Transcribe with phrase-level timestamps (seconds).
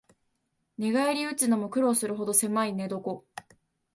[0.79, 3.21] 寝返りうつのも苦労するほどせまい寝床